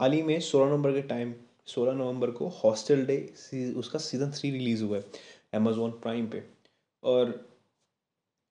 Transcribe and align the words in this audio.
हाल 0.00 0.12
ही 0.12 0.22
में 0.22 0.38
सोलह 0.40 0.66
नवंबर 0.66 0.92
के 0.92 1.00
टाइम 1.08 1.32
सोलह 1.66 1.92
नवंबर 1.94 2.30
को 2.30 2.46
हॉस्टल 2.54 3.04
डे 3.06 3.16
उसका 3.78 3.98
सीज़न 3.98 4.30
थ्री 4.32 4.50
रिलीज़ 4.50 4.82
हुआ 4.84 4.96
है 4.96 5.04
अमेज़ोन 5.54 5.90
प्राइम 6.02 6.26
पे। 6.26 6.42
और 7.02 7.32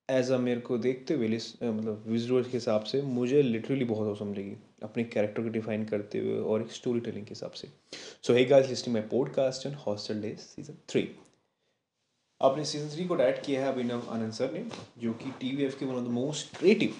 एज 0.10 0.31
अ 0.31 0.38
मेरे 0.38 0.62
को 0.62 0.78
देखते 0.78 1.13
हुए 1.13 1.28
मतलब 1.28 2.04
विजुअल 2.08 2.44
के 2.44 2.51
हिसाब 2.54 2.83
से, 2.83 3.01
मुझे 3.01 3.42
लिटरली 3.42 3.85
बहुत 3.85 4.08
औसम 4.08 4.33
लगी 4.33 4.56
अपने 4.83 5.04
कैरेक्टर 5.06 5.44
को 5.44 5.49
डिफाइन 5.49 5.85
करते 5.85 6.20
हुए 6.20 6.38
और 6.42 6.62
एक 6.62 6.72
स्टोरी 6.72 6.99
टेलिंग 6.99 7.26
के 7.26 7.31
हिसाब 7.31 7.52
से। 7.52 7.68
So 8.24 8.34
hey 8.34 8.46
guys 8.46 8.70
listening 8.70 8.96
my 8.96 9.04
podcast 9.12 9.66
and 9.66 9.76
Hostel 9.78 10.22
Daze 10.22 10.36
season 10.40 10.78
three 10.90 11.08
आपने 12.42 12.66
सीज़न 12.66 12.90
थ्री 12.90 13.06
को 13.06 13.16
डायरेक्ट 13.16 13.46
किया 13.46 13.62
है 13.62 13.72
अभिनव 13.74 14.10
आनंद 14.10 14.34
सर 14.34 14.52
ने, 14.54 14.63
जो 14.97 15.13
कि 15.13 15.31
टी 15.40 15.56
वी 15.56 15.63
एफ़ 15.63 15.79
के 15.79 15.86
one 15.86 15.96
of 15.96 16.04
the 16.04 16.12
most 16.13 16.58
creative 16.58 16.94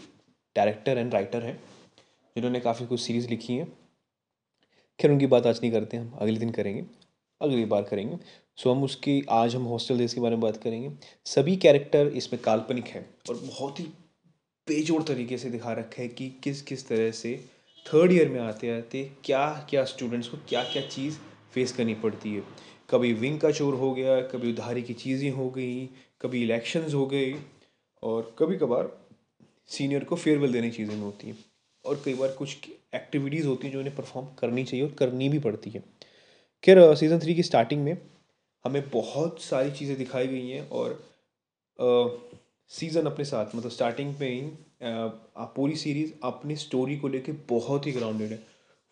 director 0.56 0.98
and 0.98 1.14
writer 1.14 1.44
हैं, 1.44 1.56
जिन्होंने 2.36 2.60
काफ़ी 2.60 2.86
कुछ 2.86 3.02
सीरीज़ 3.02 3.30
लिखी 3.30 3.54
हैं। 3.54 3.72
खैर 5.00 5.12
उनकी 5.12 5.28
बात 5.28 5.46
आज 5.48 5.60
नहीं 5.62 5.72
करते 5.72 5.98
हम, 5.98 6.12
अगले 6.22 6.40
दिन 6.40 6.50
करेंगे, 6.52 6.84
अगली 7.42 7.66
बार 7.66 7.84
करेंगे। 7.84 8.18
सो 8.58 8.72
हम 8.72 8.84
उसकी, 8.84 9.24
आज 9.30 9.56
हम 9.56 9.64
हॉस्टल 9.66 9.98
डेज़ 9.98 10.16
के 10.16 10.22
बारे 10.22 10.36
में 10.36 10.42
बात 10.42 10.58
करेंगे। 10.58 10.92
सभी 11.26 11.56
कैरेक्टर 11.58 12.08
इसमें 12.18 12.42
काल्पनिक 12.42 12.88
है 12.88 13.02
और 13.30 13.36
बहुत 13.38 13.80
ही 13.80 13.86
बेजोड़ 14.68 15.02
तरीके 15.04 15.38
से 15.38 15.50
दिखा 15.50 15.74
रखा 15.74 16.02
है 16.02 16.08
कि 16.10 16.30
किस 16.44 16.62
किस 16.62 16.88
तरह 16.88 17.12
से 17.12 17.34
थर्ड 17.86 18.12
ईयर 18.12 18.30
में 18.30 18.40
आते 18.40 18.70
आते 18.72 19.04
क्या 19.26 19.46
क्या 19.70 19.84
स्टूडेंट्स 19.86 20.28
को 20.28 20.38
क्या 20.50 20.64
क्या 20.64 20.82
चीज़ 20.88 21.18
फेस 21.54 21.72
करनी 21.72 21.94
पड़ती 21.96 22.34
है। 22.34 22.44
कभी 22.90 23.14
विंग 23.14 23.40
का 23.40 23.52
चोर 23.52 23.74
हो 23.76 23.94
गया, 23.94 24.20
कभी 24.24 24.52
उधारी 24.52 24.82
की 24.82 24.94
चीज़ें 24.96 25.30
हो 25.32 25.50
गई, 25.50 25.86
कभी 26.22 26.42
इलेक्शंस 26.44 26.94
हो 26.94 27.06
गई 27.08 27.34
और 28.04 28.36
कभी 28.40 28.58
कभार 28.58 28.92
सीनियर 29.70 30.04
को 30.04 30.16
फेयरवेल 30.16 30.54
देने 30.54 30.70
चीज़ें 30.72 30.96
में 30.96 31.02
होती 31.02 31.28
हैं। 31.28 31.38
और 31.86 32.02
कई 32.06 32.14
बार 32.14 32.32
कुछ 32.34 32.70
एक्टिविटीज़ 32.96 33.48
होती 33.48 33.68
हैं 33.68 33.74
जो 33.74 33.80
उन्हें 33.80 33.96
परफॉर्म 33.96 34.28
करनी 34.40 34.64
चाहिए 34.64 34.86
और 34.86 34.92
करनी 35.00 35.30
भी 35.30 35.40
पड़ती 35.40 35.70
है। 35.70 35.84
खैर 36.64 36.96
सीज़न 36.96 37.20
थ्री 37.20 37.36
की 37.36 37.44
स्टार्टिंग 37.44 37.84
में 37.84 37.98
हमें 38.66 38.90
बहुत 38.90 39.42
सारी 39.42 39.72
चीज़ें 39.72 39.98
दिखाई 39.98 40.28
गई 40.28 40.50
हैं 40.50 40.68
और 40.70 41.00
सीज़न 42.72 43.06
अपने 43.06 43.26
साथ 43.26 43.56
मतलब 43.56 43.72
स्टार्टिंग 43.72 44.14
पे 44.16 44.28
ही 44.28 44.42
पूरी 45.56 45.76
सीरीज़ 45.76 46.12
अपनी 46.24 46.56
स्टोरी 46.58 46.98
को 46.98 47.08
लेके 47.08 47.32
बहुत 47.50 47.88
ही 47.88 47.92
ग्राउंडेड 47.92 48.32
है। 48.32 48.40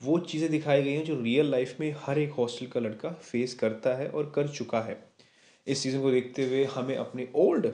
वो 0.01 0.17
चीज़ें 0.21 0.49
दिखाई 0.51 0.83
गई 0.83 0.93
हैं 0.93 1.03
जो 1.05 1.19
रियल 1.21 1.51
लाइफ 1.51 1.79
में 1.79 1.93
हर 1.99 2.19
एक 2.19 2.31
हॉस्टल 2.31 2.65
का 2.65 2.79
लड़का 2.79 3.09
फेस 3.11 3.53
करता 3.55 3.95
है 3.97 4.07
और 4.09 4.31
कर 4.35 4.47
चुका 4.47 4.81
है। 4.81 4.97
इस 5.67 5.79
सीज़न 5.79 6.01
को 6.01 6.11
देखते 6.11 6.45
हुए 6.45 6.63
हमें 6.65 6.95
अपने 6.95 7.27
ओल्ड 7.35 7.67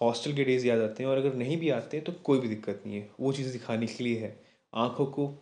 हॉस्टल 0.00 0.32
के 0.34 0.44
डेज़ 0.44 0.66
याद 0.66 0.80
आते 0.80 1.02
हैं 1.02 1.10
और 1.10 1.18
अगर 1.18 1.34
नहीं 1.34 1.56
भी 1.56 1.68
आते 1.70 1.96
हैं 1.96 2.04
तो 2.06 2.12
कोई 2.24 2.38
भी 2.38 2.48
दिक्कत 2.48 2.82
नहीं 2.86 2.96
है। 2.96 3.08
वो 3.20 3.32
चीज़ें 3.32 3.52
दिखाने 3.52 3.86
के 3.86 4.04
लिए 4.04 4.18
है। 4.18 4.36
आँखों 4.74 5.06
को 5.06 5.32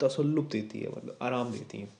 तसल्लुप 0.00 0.44
देती 0.44 0.80
है 0.80 0.90
मतलब 0.90 1.18
आराम 1.22 1.52
देती 1.52 1.78
हैं। 1.78 1.92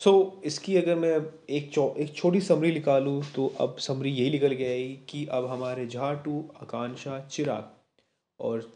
सो 0.00 0.10
so, 0.10 0.44
इसकी 0.44 0.76
अगर 0.76 0.94
मैं 0.94 1.20
एक 1.50 1.70
चौ 1.72 1.88
एक 1.98 2.14
छोटी 2.14 2.40
समरी 2.40 2.72
निकालूँ 2.72 3.22
तो 3.34 3.46
अब 3.60 3.76
समरी 3.78 4.10
यही 4.10 4.30
निकल 4.30 4.52
गया 4.52 4.70
है 4.70 4.88
कि 5.08 5.26
अब 5.26 5.46
हमारे 5.46 5.86
झाटू 5.86 6.42
आकांक्षा 6.62 7.18
चिराग 7.20 7.70
और 8.40 8.70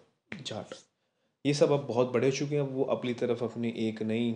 झाट 0.44 0.74
ये 1.44 1.54
सब 1.54 1.72
अब 1.72 1.86
बहुत 1.86 2.12
बड़े 2.12 2.26
हो 2.26 2.32
चुके 2.32 2.54
हैं। 2.54 2.62
वो 2.62 2.84
अपनी 2.84 3.14
तरफ़ 3.14 3.44
अपनी 3.44 3.68
एक 3.78 4.02
नई 4.02 4.34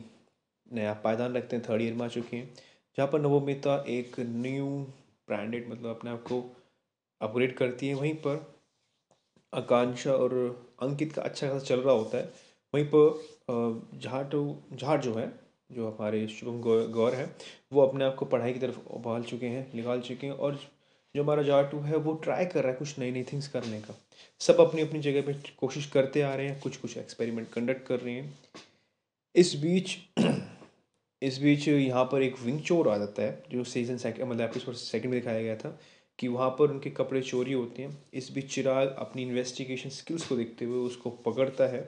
नया 0.73 0.93
पायदान 0.95 1.35
रखते 1.35 1.57
हैं 1.57 1.65
थर्ड 1.69 1.83
ईयर 1.83 1.95
में 1.95 2.05
आ 2.05 2.09
चुके 2.09 2.37
हैं। 2.37 2.55
जहाँ 2.99 3.09
पर 3.09 3.21
नवोमिता 3.21 3.85
एक 3.89 4.21
न्यू 4.21 4.67
ब्रांडेड 5.29 5.69
मतलब 5.71 5.97
अपने 5.97 6.11
आप 6.11 6.23
को 6.23 6.43
अपग्रेड 7.21 7.57
करती 7.57 7.89
है 7.89 7.95
वहीं 7.95 8.15
पर। 8.15 8.56
आकांक्षा 9.57 10.13
और 10.13 10.35
अंकित 10.83 11.13
का 11.13 11.23
अच्छा 11.23 11.49
खासा 11.49 11.65
चल 11.65 11.81
रहा 11.81 11.95
होता 11.95 12.19
है। 12.19 12.33
वहीं 12.75 12.85
पर 12.95 13.99
झाट 13.99 14.35
झाट 14.75 15.03
जो 15.03 15.15
है, 15.15 15.33
जो 15.73 15.89
हमारे 15.89 16.27
शुभम 16.29 16.61
गौर 16.93 17.15
है, 17.15 17.31
वो 17.73 17.83
अपने 17.83 18.05
आप 18.05 18.15
को 18.15 18.25
पढ़ाई 18.27 18.53
की 18.53 18.61
तरफ़ 18.61 18.79
उबाल 18.91 19.23
चुके 19.23 19.47
हैं, 19.47 19.71
निकाल 19.75 20.01
चुके 20.01 20.27
हैं 20.27 20.35
और 20.35 20.59
जो 21.15 21.23
हमारा 21.23 21.43
जाटू 21.43 21.79
है, 21.81 21.97
वो 21.97 22.13
ट्राई 22.15 22.45
कर 22.47 22.63
रहा 22.63 22.73
है 22.73 22.79
कुछ 22.79 22.99
नई 22.99 23.11
नई 23.11 23.23
थिंग्स 23.23 23.49
करने 23.49 23.81
का। 23.81 23.95
सब 24.41 24.61
अपनी 24.61 24.83
अपनी 24.83 25.01
जगह 25.01 25.23
पे 25.23 25.33
कोशिश 25.59 25.87
करते 25.91 26.23
आ 26.23 26.35
रहे 26.35 26.49
हैं 26.49 26.61
कुछ 26.61 26.77
कुछ 26.77 26.97
एक्सपेरिमेंट 26.99 27.49
कंडक्ट 27.53 27.87
कर 27.87 28.01
रहे 28.01 28.15
हैं। 28.15 28.39
इस 29.35 29.55
बीच 29.57 29.97
इस 31.23 31.39
बीच 31.39 31.67
यहाँ 31.69 32.05
पर 32.05 32.23
एक 32.23 32.39
विंग 32.41 32.61
चोर 32.61 32.89
आ 32.89 32.97
जाता 32.99 33.23
है, 33.23 33.43
जो 33.51 33.65
सीज़न 33.65 33.97
सेकंड 33.97 34.25
मतलब 34.25 34.41
एपिसोड 34.41 34.75
सेकंड 34.75 35.11
में 35.11 35.21
दिखाया 35.21 35.43
गया 35.43 35.57
था। 35.57 35.79
कि 36.19 36.29
वहाँ 36.29 36.51
पर 36.51 36.71
उनके 36.71 36.91
कपड़े 36.91 37.23
चोरी 37.23 37.53
होते 37.53 37.83
हैं। 37.83 37.99
इस 38.15 38.31
बीच 38.33 38.55
चिराग 38.55 38.95
अपनी 38.99 39.23
इन्वेस्टिगेशन 39.23 39.91
स्किल्स 39.91 40.27
को 40.29 40.37
देखते 40.37 40.65
हुए 40.65 40.87
उसको 40.87 41.11
पकड़ता 41.27 41.67
है। 41.67 41.81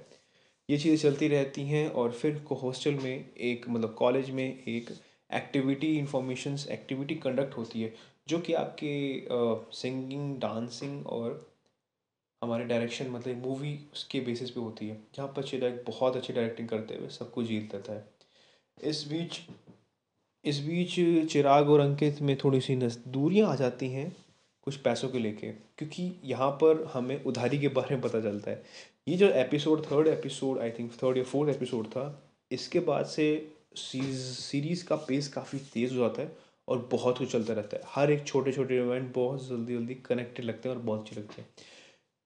ये 0.69 0.78
चीज़ें 0.78 0.97
चलती 1.00 1.28
रहती 1.28 1.62
हैं 1.62 1.89
और 1.91 2.12
फिर 2.12 2.38
को 2.38 2.55
हॉस्टल 2.55 2.94
में 2.94 3.34
एक 3.34 3.69
मतलब 3.69 3.94
कॉलेज 3.94 4.31
में 4.31 4.44
एक 4.44 4.91
एक्टिविटी 5.31 5.97
इंफॉर्मेशंस 5.99 6.67
एक्टिविटी 6.71 7.15
कंडक्ट 7.17 7.56
होती 7.56 7.83
है, 7.83 7.93
जो 8.28 8.38
कि 8.38 8.53
आपके 8.55 9.27
सिंगिंग 9.77 10.38
डांसिंग 10.41 11.06
और 11.06 11.47
हमारे 12.43 12.65
डायरेक्शन 12.65 13.11
मतलब 13.11 13.47
मूवी 13.47 13.78
उसके 13.93 14.21
बेसिस 14.21 14.50
पे 14.50 14.61
होती 14.61 14.88
है, 14.88 14.97
जहाँ 15.15 15.28
पर 15.28 15.43
चिराग 15.43 15.83
बहुत 15.87 16.17
अच्छी 16.17 16.33
डायरेक्टिंग 16.33 16.69
करते 16.69 16.94
हुए 16.94 17.09
सबको 17.11 17.43
जीत 17.43 17.71
देता 17.72 17.93
है 17.93 18.05
इस 18.78 19.05
बीच 19.09 19.41
इस 20.49 20.59
बीच 20.61 20.95
चिराग 21.33 21.71
और 21.71 21.81
अंकित 21.81 22.21
में 22.23 22.37
थोड़ी 22.45 22.61
सी 22.61 22.77
दूरियाँ 22.77 23.51
आ 23.51 23.55
जाती 23.57 23.89
हैं 23.89 24.11
कुछ 24.67 24.77
पैसों 24.77 25.09
को 25.09 25.19
लेके, 25.19 25.51
क्योंकि 25.79 26.11
यहाँ 26.25 26.51
पर 26.63 26.85
हमें 26.93 27.23
उधारी 27.25 27.59
के 27.59 27.69
बारे 27.71 27.95
में 27.95 28.03
पता 28.03 28.21
चलता 28.21 28.51
है। 28.51 28.63
ये 29.09 29.17
जो 29.17 29.29
episode 29.31 29.85
third 29.85 30.09
episode 30.09 30.59
I 30.59 30.71
think 30.71 30.93
third 31.03 31.19
या 31.19 31.25
फोर्थ 31.25 31.55
एपिसोड 31.55 31.87
था, 31.87 32.23
इसके 32.51 32.81
बाद 32.81 33.07
से 33.07 33.27
सीरीज़ 33.77 34.85
का 34.87 34.97
पेस 34.99 35.29
काफ़ी 35.29 35.59
तेज़ 35.75 35.95
हो 35.95 36.01
जाता 36.01 36.23
है 36.23 36.33
और 36.69 36.89
बहुत 36.93 37.19
कुछ 37.19 37.33
चलता 37.33 37.55
रहता 37.55 37.77
है। 37.77 37.83
हर 37.87 38.11
एक 38.13 38.27
छोटे 38.27 38.53
छोटे 38.53 38.77
इवेंट 38.77 39.13
बहुत 39.15 39.49
जल्दी 39.49 39.75
जल्दी 39.75 39.95
कनेक्टेड 40.07 40.47
लगते 40.47 40.69
हैं 40.69 40.77
और 40.77 40.83
बहुत 40.83 41.01
अच्छे 41.01 41.21
लगते 41.21 41.43
हैं। 41.43 41.49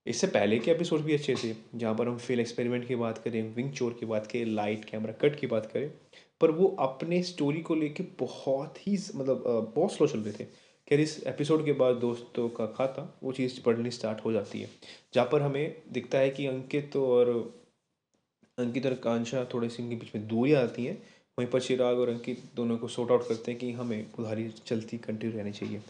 इससे 0.06 0.26
पहले 0.26 0.58
के 0.58 0.70
एपिसोड 0.70 1.00
भी 1.00 1.14
अच्छे 1.14 1.34
थे, 1.34 1.54
जहाँ 1.74 1.94
पर 1.94 2.08
हम 2.08 2.16
फेल 2.18 2.40
एक्सपेरिमेंट 2.40 2.86
की 2.88 2.94
बात 2.96 3.18
करें 3.18 3.54
विंग 3.54 3.72
चोर 3.72 3.96
की 4.00 4.06
बात 4.06 4.26
करें 4.26 4.46
लाइट 4.46 4.84
कैमरा 4.84 5.12
कट 5.20 5.38
की 5.40 5.46
बात 5.46 5.70
करें। 5.72 5.90
पर 6.42 6.50
वो 6.50 6.66
अपने 6.80 7.22
स्टोरी 7.22 7.60
को 7.62 7.74
लेके 7.74 8.02
बहुत 8.18 8.86
ही 8.86 8.98
मतलब 9.14 9.72
बहुत 9.76 9.92
स्लो 9.92 10.06
चल 10.06 10.18
रहे 10.18 10.32
थे। 10.34 10.44
खैर, 10.88 11.00
इस 11.00 11.22
एपिसोड 11.26 11.64
के 11.64 11.72
बाद 11.72 11.96
दोस्तों 11.96 12.48
का 12.48 12.66
खाता, 12.66 13.18
वो 13.22 13.32
चीज़ 13.32 13.60
पढ़नी 13.62 13.90
स्टार्ट 13.90 14.24
हो 14.24 14.32
जाती 14.32 14.60
है। 14.60 14.68
जहाँ 15.14 15.28
पर 15.32 15.42
हमें 15.42 15.82
दिखता 15.92 16.18
है 16.18 16.30
कि 16.30 16.46
अंकित 16.46 16.96
और 16.96 17.30
अंकित 18.58 18.86
और 18.86 18.94
कांशा 18.94 19.44
थोड़े 19.54 19.68
से 19.68 19.82
इनके 19.82 19.96
बीच 19.96 20.14
में 20.14 20.26
दूरियाँ 20.28 20.62
आती 20.62 20.84
हैं। 20.84 20.94
वहीं 21.38 21.48
पर 21.50 21.60
चिराग 21.60 21.98
और 21.98 22.08
अंकित 22.08 22.42
दोनों 22.56 22.76
को 22.78 22.88
सॉर्ट 22.88 23.10
आउट 23.10 23.28
करते 23.28 23.50
हैं 23.50 23.60
कि 23.60 23.72
हमें 23.72 24.06
उधारी 24.18 24.48
चलती 24.66 24.98
कंटिन्यू 24.98 25.38
रहनी 25.38 25.52
चाहिए। 25.52 25.80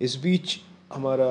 इस 0.00 0.16
बीच 0.16 0.58
हमारा 0.92 1.30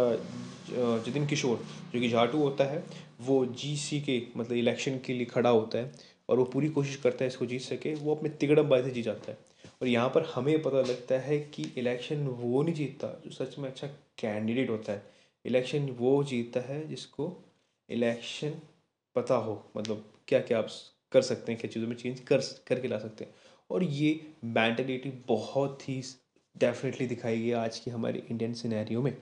जतिन 1.05 1.27
किशोर, 1.27 1.59
जो 1.93 1.99
कि 1.99 2.09
झाटू 2.09 2.37
होता 2.37 2.63
है, 2.63 2.83
वो 3.21 3.45
जी 3.45 3.75
सी 3.77 3.99
के 4.01 4.21
मतलब 4.37 4.57
इलेक्शन 4.57 4.99
के 5.05 5.13
लिए 5.13 5.25
खड़ा 5.25 5.49
होता 5.49 5.77
है। 5.77 5.91
और 6.29 6.37
वो 6.37 6.43
पूरी 6.45 6.69
कोशिश 6.69 6.95
करता 6.95 7.23
है 7.23 7.27
इसको 7.27 7.45
जीत 7.45 7.61
सके, 7.61 7.93
वो 7.95 8.15
अपने 8.15 8.29
तिगड़म 8.29 8.81
से 8.83 8.89
जीत 8.89 9.05
जाता 9.05 9.31
है। 9.31 9.37
और 9.81 9.87
यहाँ 9.87 10.09
पर 10.09 10.23
हमें 10.25 10.61
पता 10.61 10.81
लगता 10.81 11.19
है 11.19 11.39
कि 11.53 11.63
इलेक्शन 11.77 12.25
वो 12.27 12.61
नहीं 12.63 12.73
जीतता 12.75 13.07
जो 13.25 13.31
सच 13.31 13.57
में 13.59 13.69
अच्छा 13.69 13.87
कैंडिडेट 14.17 14.69
होता 14.69 14.93
है। 14.93 15.03
इलेक्शन 15.45 15.89
वो 15.99 16.23
जीतता 16.23 16.59
है 16.59 16.87
जिसको 16.87 17.31
इलेक्शन 17.89 18.53
पता 19.15 19.35
हो 19.35 19.63
मतलब 19.77 20.03
क्या 20.27 20.39
क्या 20.39 20.57
आप 20.57 20.67
कर 21.11 21.21
सकते 21.21 21.51
हैं, 21.51 21.61
क्या 21.61 21.71
चीज़ों 21.71 21.87
में 21.87 21.95
चेंज 21.95 22.19
कर 22.19 22.41
करके 22.67 22.87
ला 22.87 22.97
सकते 22.99 23.25
हैं। 23.25 23.33
और 23.69 23.83
ये 23.83 24.19
मैंटलिटी 24.43 25.11
बहुत 25.27 25.87
ही 25.89 26.01
डेफिनेटली 26.55 27.07
दिखाई 27.07 27.39
गई 27.39 27.51
आज 27.51 27.79
की 27.79 27.91
हमारे 27.91 28.23
इंडियन 28.29 28.53
सिनेरियो 28.53 29.01
में। 29.01 29.13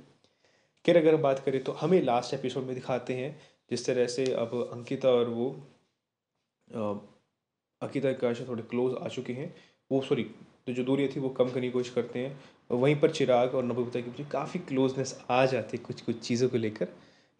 खैर, 0.86 0.98
अगर 0.98 1.16
बात 1.16 1.40
करें 1.40 1.64
तो 1.64 1.72
हमें 1.72 2.02
लास्ट 2.02 2.34
एपिसोड 2.34 2.64
में 2.64 2.74
दिखाते 2.76 3.14
हैं 3.14 3.40
जिस 3.72 3.86
तरह 3.86 4.08
से 4.08 4.32
अब 4.34 4.70
अंकिता 4.74 5.10
और 5.10 5.30
वो 5.30 5.50
अंकिता 6.68 8.12
का 8.14 8.34
थोड़े 8.48 8.64
क्लोज 8.64 8.96
आ 8.96 9.08
चुके 9.10 9.34
हैं। 9.34 9.54
वो 9.92 10.02
सॉरी 10.02 10.24
तो 10.68 10.74
जो 10.74 10.84
दूरी 10.84 11.08
थी 11.08 11.20
वो 11.20 11.30
कम 11.32 11.50
करने 11.50 11.68
की 11.68 11.72
कोशिश 11.72 11.94
करते 11.94 12.20
हैं। 12.20 12.40
वहीं 12.72 12.96
पर 13.02 13.12
चिराग 13.12 13.54
और 13.56 13.64
नबूता 13.66 14.00
के 14.00 14.10
बीच 14.12 14.28
काफ़ी 14.32 14.60
क्लोजनेस 14.62 15.18
आ 15.32 15.46
जाती 15.46 15.78
है 15.78 15.84
कुछ 15.84 16.02
कुछ 16.02 16.20
चीज़ों 16.20 16.50
को 16.50 16.58
लेकर। 16.58 16.88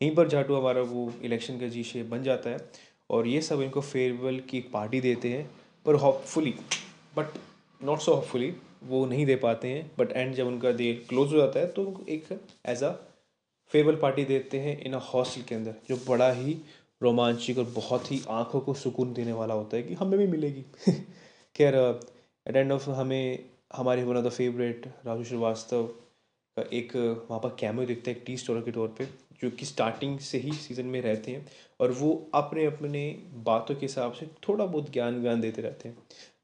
यहीं 0.02 0.16
पर 0.16 0.28
जाटू 0.28 0.56
हमारा 0.56 0.82
वो 0.84 1.12
इलेक्शन 1.24 1.60
का 1.60 1.68
जी 1.68 1.84
शेप 1.84 2.06
बन 2.06 2.24
जाता 2.24 2.50
है 2.50 2.70
और 3.10 3.28
ये 3.28 3.42
सब 3.42 3.62
इनको 3.62 3.82
फेयरवेल 3.82 4.40
की 4.50 4.62
पार्टी 4.74 5.02
देते 5.02 5.30
हैं। 5.30 5.50
पर 5.86 5.96
hopefully 5.96 6.54
but 7.18 7.38
not 7.82 8.00
so 8.00 8.14
hopefully 8.14 8.54
वो 8.84 9.06
नहीं 9.06 9.26
दे 9.26 9.36
पाते 9.38 9.68
हैं। 9.68 9.92
बट 10.00 10.12
एंड 10.12 10.34
जब 10.36 10.48
उनका 10.48 10.72
डे 10.74 10.94
क्लोज 11.10 11.34
हो 11.34 11.38
जाता 11.38 11.60
है 11.60 11.68
तो 11.68 12.06
एक 12.10 12.32
एज 12.66 12.84
अ 12.84 12.92
फेयरवेल 13.72 13.96
पार्टी 14.02 14.24
देते 14.26 14.60
हैं 14.60 14.80
इन 14.80 14.94
अ 14.94 15.00
हॉस्टल 15.04 15.42
के 15.42 15.56
अंदर, 15.56 15.76
जो 15.88 15.96
बड़ा 16.08 16.32
ही 16.32 16.58
रोमांचिक 17.02 17.58
और 17.58 17.66
बहुत 17.76 18.12
ही 18.12 18.22
आँखों 18.30 18.60
को 18.62 18.74
सुकून 18.74 19.14
देने 19.14 19.34
वाला 19.34 19.54
होता 19.54 19.78
है 19.78 19.84
कि 19.84 19.94
हमें 19.94 20.18
भी 20.20 20.28
मिलेगी। 20.28 20.66
खैर 21.56 21.76
एट 22.46 22.56
एंड 22.56 22.72
ऑफ़ 22.72 22.90
हमें, 22.90 23.50
हमारे 23.76 24.04
one 24.04 24.18
of 24.18 24.26
the 24.26 24.30
favourite 24.30 24.88
Raju 25.06 25.24
Srivastava 25.24 25.84
का 26.58 26.64
एक, 26.74 26.96
वहाँ 26.96 27.40
पर 27.40 27.56
कैमरे 27.60 27.86
दिखता 27.86 28.10
है, 28.12 28.18
एक 28.18 28.24
टी 28.26 28.38
स्टोर 28.38 28.62
के 28.62 28.72
तौर 28.72 28.88
पे, 28.98 29.06
जो 29.42 29.50
कि 29.50 29.66
स्टार्टिंग 29.66 30.18
से 30.20 30.38
ही 30.38 30.52
सीज़न 30.54 30.86
में 30.86 31.02
रहते 31.02 31.32
हैं 31.32 31.46
और 31.80 31.92
वो 31.92 32.10
अपने 32.36 32.66
अपने 32.66 33.04
बातों 33.46 33.76
के 33.76 33.86
हिसाब 33.86 34.14
से 34.14 34.28
थोड़ा 34.48 34.66
बहुत 34.66 34.92
ज्ञान 34.94 35.22
व्यान 35.22 35.42
देते 35.42 35.62
रहते 35.62 35.90
हैं। 35.90 35.98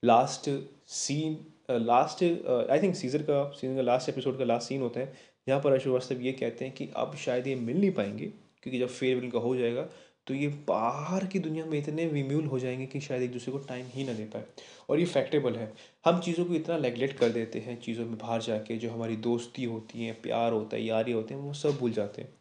Last 0.03 0.49
scene 0.87 1.37
last 1.71 2.23
I 2.71 2.81
think 2.81 2.95
season 2.95 3.19
का 3.23 3.43
सीज़न 3.51 3.75
का 3.75 3.81
लास्ट 3.81 4.09
एपिसोड 4.09 4.37
का 4.37 4.45
लास्ट 4.45 4.67
सीन 4.67 4.81
होता 4.81 4.99
है, 4.99 5.13
जहाँ 5.47 5.59
पर 5.61 5.73
अश्वस्तव 5.73 6.21
ये 6.21 6.31
कहते 6.33 6.65
हैं 6.65 6.73
कि 6.75 6.89
अब 6.95 7.15
शायद 7.15 7.47
ये 7.47 7.55
मिल 7.57 7.79
नहीं 7.79 7.91
पाएँगे, 7.91 8.25
क्योंकि 8.63 8.79
जब 8.79 8.87
फेयरवेल 8.89 9.31
का 9.31 9.39
हो 9.39 9.55
जाएगा 9.55 9.87
तो 10.27 10.33
ये 10.33 10.47
बाहर 10.47 11.25
की 11.25 11.39
दुनिया 11.39 11.65
में 11.65 11.77
इतने 11.79 12.05
विम्यूल 12.07 12.45
हो 12.45 12.59
जाएँगे 12.59 12.85
कि 12.85 12.99
शायद 13.01 13.21
एक 13.21 13.31
दूसरे 13.31 13.51
को 13.51 13.57
टाइम 13.57 13.85
ही 13.87 14.03
ना 14.03 14.13
दे 14.13 14.25
पाए। 14.25 14.43
और 14.89 14.99
ये 14.99 15.05
फैक्टेबल 15.05 15.55
है। 15.55 15.73
हम 16.05 16.19
चीज़ों 16.19 16.45
को 16.45 16.53
इतना 16.53 16.77
नेगलेक्ट 16.77 17.17
कर 17.19 17.29
देते 17.29 17.59
हैं 17.59 17.79
चीज़ों 17.81 18.05
में 18.05 18.17
बाहर 18.17 18.41
जाके 18.41 18.77
जो 18.77 18.91
हमारी 18.91 19.15
दोस्ती 19.15 19.63
होती 19.63 20.05
है 20.05 20.13
प्यार 20.13 20.51
होता 20.51 20.77
है 20.77 20.83
यारी 20.83 21.11
होते 21.11 21.33
हैं 21.33 21.41
वो 21.41 21.53
सब 21.53 21.77
भूल 21.79 21.91
जाते 21.91 22.21
हैं। 22.21 22.33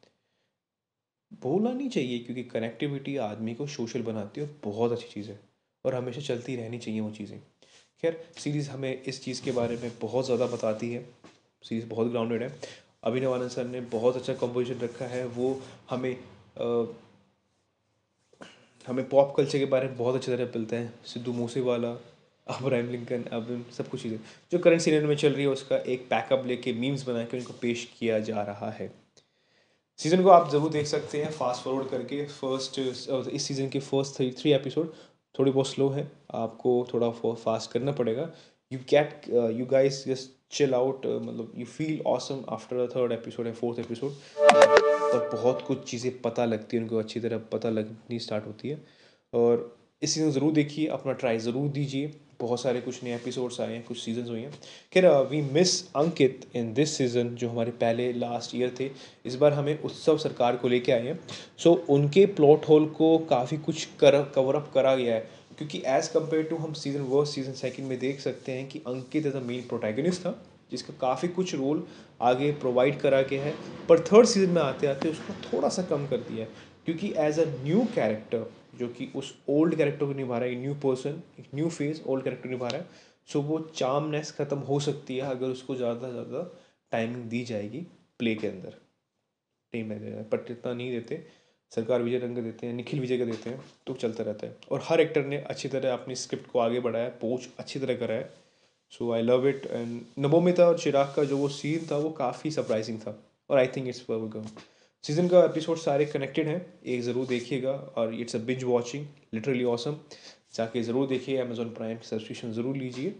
भूलना 1.42 1.72
नहीं 1.72 1.88
चाहिए 1.88 2.18
क्योंकि 2.18 2.42
कनेक्टिविटी 2.44 3.16
आदमी 3.16 3.54
को 3.54 3.66
सोशल 3.66 4.02
बनाती 4.02 4.40
है 4.40 4.46
और 4.46 4.54
बहुत 4.64 4.92
अच्छी 4.92 5.06
चीज़ 5.08 5.30
है। 5.30 5.40
और 5.84 5.94
हमेशा 5.94 6.20
चलती 6.20 6.56
रहनी 6.56 6.78
चाहिए 6.78 7.00
वो 7.00 7.10
चीज़ें। 7.10 7.38
खैर 8.02 8.24
सीरीज़ 8.38 8.70
हमें 8.70 9.02
इस 9.02 9.24
चीज़ 9.24 9.42
के 9.42 9.52
बारे 9.52 9.76
में 9.76 9.92
बहुत 10.02 10.24
ज़्यादा 10.24 10.46
बताती 10.46 10.92
है। 10.92 11.04
सीरीज़ 11.62 11.86
बहुत 11.86 12.08
ग्राउंडेड 12.08 12.42
है। 12.42 12.54
अभिनव 13.04 13.34
आनंद 13.34 13.50
सर 13.50 13.64
ने 13.64 13.80
बहुत 13.80 14.16
अच्छा 14.16 14.34
कंपोजिशन 14.34 14.80
रखा 14.80 15.04
है। 15.04 15.26
वो 15.26 15.60
हमें 15.90 16.12
आ, 16.12 16.84
हमें 18.86 19.08
पॉप 19.08 19.34
कल्चर 19.36 19.58
के 19.58 19.64
बारे 19.66 19.88
में 19.88 19.96
बहुत 19.96 20.14
अच्छी 20.14 20.30
तरह 20.32 20.44
मिलता 20.54 20.76
है। 20.76 20.92
सिद्धू 21.06 21.32
मूसेवाला 21.32 21.90
अब्राहम 22.46 22.90
लिंकन 22.90 23.24
अब 23.32 23.64
सब 23.76 23.88
कुछ 23.88 24.02
चीज़ें। 24.02 24.18
जो 24.52 24.58
करंट 24.58 24.80
सीनियर 24.80 25.06
में 25.06 25.14
चल 25.16 25.32
रही 25.32 25.42
है, 25.42 25.48
उसका 25.48 25.76
एक 25.76 26.06
पैकअप 26.10 26.46
लेके 26.46 26.72
मीम्स 26.74 27.06
बना 27.06 27.24
के 27.24 27.38
उनको 27.38 27.52
पेश 27.62 27.84
किया 27.98 28.18
जा 28.20 28.42
रहा 28.42 28.70
है। 28.70 28.90
सीज़न 29.98 30.22
को 30.22 30.30
आप 30.30 30.50
ज़रूर 30.50 30.70
देख 30.70 30.86
सकते 30.86 31.22
हैं 31.22 31.30
फास्ट 31.32 31.62
फॉरवर्ड 31.64 31.88
करके 31.88 32.24
फ़र्स्ट 32.26 32.78
इस 32.78 33.42
सीज़न 33.42 33.68
के 33.68 33.80
फ़र्स्ट 33.80 34.16
थ्री 34.16 34.30
थ्री 34.38 34.52
एपिसोड 34.52 34.92
थोड़ी 35.34 35.50
बहुत 35.50 35.68
स्लो 35.68 35.88
है। 35.88 36.10
आपको 36.34 36.86
थोड़ा 36.92 37.10
फास्ट 37.34 37.70
करना 37.72 37.92
पड़ेगा। 37.92 38.30
You 38.72 38.78
can 38.88 39.28
you 39.28 39.66
guys 39.66 40.04
just 40.06 40.30
chill 40.52 40.74
out 40.74 41.06
मतलब 41.06 41.52
you 41.56 41.66
feel 41.66 42.00
awesome 42.06 42.42
after 42.52 42.86
the 42.86 42.88
third 42.96 43.12
episode 43.12 43.46
या 43.46 43.52
फोर्थ 43.52 43.78
एपिसोड 43.78 44.12
और 44.40 45.28
बहुत 45.32 45.62
कुछ 45.62 45.84
चीज़ें 45.84 46.20
पता 46.20 46.44
लगती 46.44 46.76
हैं 46.76 46.82
उनको 46.84 46.98
अच्छी 46.98 47.20
तरह 47.20 47.38
पता 47.52 47.70
लगनी 47.70 48.18
स्टार्ट 48.18 48.46
होती 48.46 48.68
है। 48.68 48.82
और 49.32 49.70
इस 50.02 50.14
सीज़न 50.14 50.30
ज़रूर 50.30 50.52
देखिए 50.52 50.86
अपना 50.88 51.12
ट्राई 51.12 51.38
ज़रूर 51.38 51.68
दीजिए। 51.70 52.12
बहुत 52.40 52.60
सारे 52.60 52.80
कुछ 52.80 53.02
नए 53.04 53.14
एपिसोड्स 53.14 53.60
आए 53.60 53.72
हैं 53.72 53.82
कुछ 53.84 53.98
सीजन्स 53.98 54.28
हुए 54.28 54.40
हैं। 54.40 54.50
खैर 54.92 55.06
we 55.30 55.40
miss 55.52 55.74
Ankit 55.96 56.46
in 56.54 56.72
this 56.74 56.96
season 56.96 57.28
जो 57.34 57.48
हमारे 57.48 57.70
पहले 57.80 58.12
लास्ट 58.12 58.54
ईयर 58.54 58.74
थे। 58.80 58.90
इस 59.26 59.34
बार 59.36 59.52
हमें 59.52 59.82
उत्सव 59.82 60.18
सरकार 60.18 60.56
को 60.56 60.68
लेके 60.68 60.92
आए 60.92 61.06
हैं। 61.06 61.18
सो 61.58 61.70
so, 61.70 61.88
उनके 61.88 62.24
प्लॉट 62.26 62.68
होल 62.68 62.86
को 62.88 63.16
काफ़ी 63.30 63.56
कुछ 63.58 63.84
कर 64.00 64.22
कवर 64.34 64.54
अप 64.54 64.70
करा 64.74 64.94
गया 64.96 65.14
है। 65.14 65.28
क्योंकि 65.58 65.82
एज़ 65.88 66.12
कंपेयर 66.12 66.42
टू 66.44 66.56
हम 66.56 66.72
सीज़न 66.74 67.00
वर्स्ट 67.08 67.34
सीज़न 67.34 67.52
सेकंड 67.54 67.88
में 67.88 67.98
देख 67.98 68.20
सकते 68.20 68.52
हैं 68.52 68.68
कि 68.68 68.78
Ankit 68.86 69.26
as 69.26 69.36
a 69.36 69.40
main 69.40 69.66
protagonist 69.68 70.20
था, 70.20 70.42
जिसका 70.70 70.94
काफ़ी 71.00 71.28
कुछ 71.28 71.54
रोल 71.54 71.86
आगे 72.22 72.50
प्रोवाइड 72.60 72.98
करा 73.00 73.22
गया 73.22 73.42
है, 73.44 73.54
पर 73.88 74.00
थर्ड 74.02 74.26
सीज़न 74.26 74.50
में 74.50 74.62
आते 74.62 74.86
आते 74.86 75.08
उसको 75.08 75.34
थोड़ा 75.44 75.68
सा 75.68 75.82
कम 75.82 76.06
कर 76.06 76.16
दिया 76.20 76.44
है। 76.44 76.50
क्योंकि 76.84 77.12
एज 77.18 77.38
अ 77.40 77.44
न्यू 77.62 77.86
कैरेक्टर 77.94 78.46
जो 78.78 78.88
कि 78.88 79.08
उस 79.16 79.34
ओल्ड 79.50 79.74
कैरेक्टर 79.74 80.06
को 80.06 80.12
निभा 80.12 80.38
रहा 80.38 80.48
है 80.48 80.60
न्यू 80.60 80.74
पर्सन 80.82 81.22
एक 81.40 81.46
न्यू 81.54 81.68
फेस 81.70 82.02
ओल्ड 82.06 82.24
कैरेक्टर 82.24 82.50
निभा 82.50 82.68
रहा 82.68 82.80
है 82.80 83.10
सो 83.28 83.40
वो 83.42 83.58
चामनेस 83.74 84.32
ख़त्म 84.38 84.58
हो 84.68 84.78
सकती 84.80 85.16
है 85.16 85.30
अगर 85.30 85.46
उसको 85.48 85.74
ज़्यादा 85.76 86.06
से 86.06 86.12
ज़्यादा 86.12 86.42
टाइमिंग 86.92 87.24
दी 87.30 87.42
जाएगी 87.44 87.86
प्ले 88.18 88.34
के 88.34 88.46
अंदर। 88.46 88.74
टीम 89.72 89.86
में 89.88 90.28
बट 90.30 90.50
इतना 90.50 90.72
नहीं 90.72 90.90
देते। 90.90 91.24
सरकार 91.72 92.02
विजय 92.02 92.18
रंग 92.18 92.38
देते 92.38 92.66
हैं, 92.66 92.74
निखिल 92.74 93.00
विजय 93.00 93.18
का 93.18 93.24
देते 93.24 93.50
हैं 93.50 93.60
तो 93.86 93.94
चलता 93.94 94.24
रहता 94.24 94.46
है। 94.46 94.56
और 94.70 94.82
हर 94.84 95.00
एक्टर 95.00 95.24
ने 95.26 95.36
अच्छी 95.38 95.68
तरह 95.68 95.92
अपनी 95.92 96.14
स्क्रिप्ट 96.16 96.50
को 96.50 96.58
आगे 96.58 96.80
बढ़ाया, 96.80 97.08
पोच 97.10 97.48
अच्छी 97.58 97.80
तरह 97.80 97.96
करा 97.96 98.14
है। 98.14 98.30
So 98.92 99.12
I 99.12 99.22
love 99.22 99.48
it 99.48 99.66
and 99.66 100.00
Navomita 100.18 100.66
और 100.68 100.78
चिराग 100.78 101.12
का 101.16 101.24
जो 101.24 101.36
वो 101.38 101.48
सीन 101.50 101.86
था, 101.90 101.96
वो 101.96 102.10
काफ़ी 102.12 102.50
सरप्राइजिंग 102.50 102.98
था। 103.00 103.18
और 103.50 103.58
आई 103.58 103.66
थिंक 103.66 103.88
इट्स 103.88 104.04
सीज़न 105.04 105.28
का 105.28 105.44
एपिसोड 105.44 105.78
सारे 105.78 106.04
कनेक्टेड 106.06 106.48
हैं, 106.48 106.66
एक 106.86 107.00
ज़रूर 107.02 107.26
देखिएगा 107.26 107.72
और 107.72 108.14
it's 108.14 108.36
a 108.36 108.38
binge 108.40 108.62
watching 108.64 109.06
literally 109.34 109.64
awesome 109.66 109.96
जाके 110.54 110.82
ज़रूर 110.82 111.06
देखिए 111.08 111.38
अमेजोन 111.40 111.74
प्राइम 111.74 111.98
सब्सक्रिप्शन 112.04 112.52
ज़रूर 112.52 112.76
लीजिए, 112.76 113.14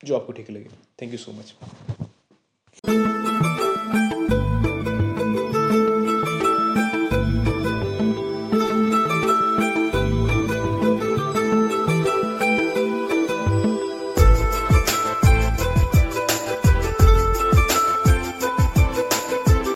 जो 0.00 0.16
आपको 0.16 0.32
ठीक 0.32 0.50
लगे। 0.50 0.70
Thank 1.02 1.12
you 1.12 1.18
so 1.18 1.32
much 1.32 2.09